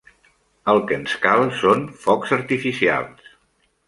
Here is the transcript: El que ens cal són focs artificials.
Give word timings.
El 0.71 0.79
que 0.91 0.95
ens 1.01 1.11
cal 1.25 1.45
són 1.59 1.83
focs 2.05 2.33
artificials. 2.39 3.29